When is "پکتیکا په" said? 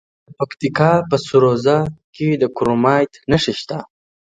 0.39-1.15